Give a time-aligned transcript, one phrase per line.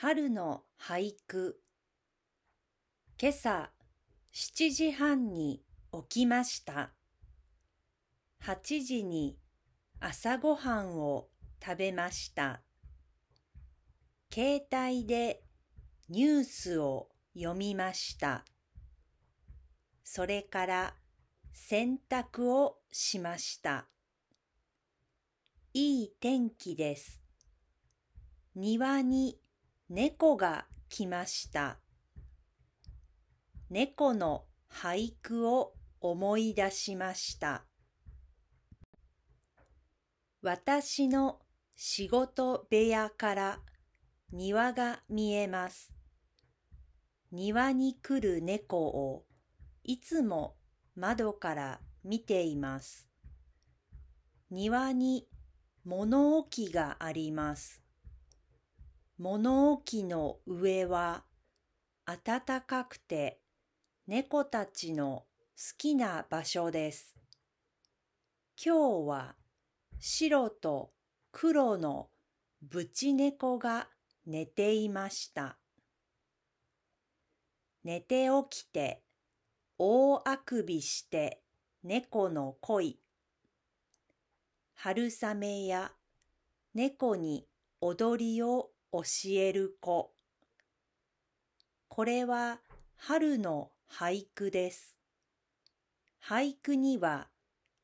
[0.00, 1.60] 春の俳句。
[3.20, 3.72] 今朝
[4.32, 6.92] 7時半に起きました。
[8.44, 9.40] 8時に
[9.98, 11.30] 朝ごはんを
[11.60, 12.62] 食べました。
[14.32, 15.42] 携帯で
[16.08, 18.44] ニュースを読みました。
[20.04, 20.94] それから
[21.52, 23.88] 洗濯をしました。
[25.74, 27.20] いい天気です。
[28.54, 29.40] 庭に
[29.90, 31.78] 猫が来ました。
[33.70, 37.64] 猫の俳句を思い出しました。
[40.42, 41.40] 私の
[41.74, 43.58] 仕事部屋から
[44.30, 45.90] 庭が見えます。
[47.32, 49.24] 庭に来る猫を
[49.84, 50.56] いつも
[50.96, 53.08] 窓から見ています。
[54.50, 55.26] 庭に
[55.84, 57.87] 物置があります。
[59.18, 61.24] 物置の上は
[62.06, 63.40] 暖かくて
[64.06, 65.24] 猫たちの
[65.56, 67.16] 好きな場所です。
[68.64, 69.34] 今日は
[69.98, 70.92] 白と
[71.32, 72.10] 黒の
[72.62, 73.88] ブチ猫が
[74.24, 75.58] 寝ていました。
[77.82, 79.02] 寝て起きて
[79.78, 81.42] 大あくびして
[81.82, 83.00] 猫の恋。
[84.74, 85.90] 春雨や
[86.72, 87.48] 猫に
[87.80, 90.14] 踊りを教える子。
[91.88, 92.60] これは
[92.96, 94.96] 春の俳句です。
[96.24, 97.28] 俳句には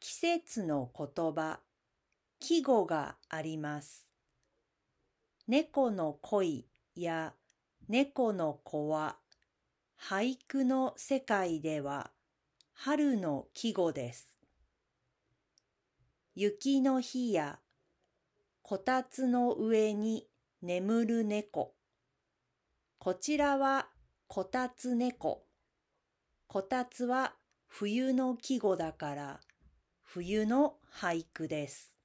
[0.00, 1.60] 季節の言葉、
[2.38, 4.06] 季語があります。
[5.46, 7.34] 猫の恋や
[7.88, 9.16] 猫の子は
[10.00, 12.10] 俳句の世界では
[12.72, 14.38] 春の季語です。
[16.34, 17.58] 雪の日や
[18.62, 20.26] こたつの上に
[20.62, 21.74] 眠る猫。
[22.98, 23.88] こちらは
[24.26, 25.44] こたつ猫。
[26.46, 27.34] こたつは
[27.66, 29.40] 冬の季語だから
[30.02, 31.95] 冬の俳句です。